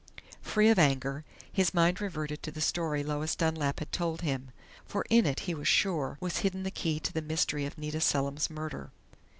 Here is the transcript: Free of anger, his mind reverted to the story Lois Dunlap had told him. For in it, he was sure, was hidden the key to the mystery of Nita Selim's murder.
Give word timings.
Free 0.41 0.67
of 0.69 0.79
anger, 0.79 1.25
his 1.53 1.75
mind 1.75 2.01
reverted 2.01 2.41
to 2.41 2.51
the 2.51 2.59
story 2.59 3.03
Lois 3.03 3.35
Dunlap 3.35 3.77
had 3.77 3.91
told 3.91 4.21
him. 4.21 4.49
For 4.83 5.05
in 5.11 5.27
it, 5.27 5.41
he 5.41 5.53
was 5.53 5.67
sure, 5.67 6.17
was 6.19 6.37
hidden 6.37 6.63
the 6.63 6.71
key 6.71 6.99
to 6.99 7.13
the 7.13 7.21
mystery 7.21 7.67
of 7.67 7.77
Nita 7.77 8.01
Selim's 8.01 8.49
murder. 8.49 8.89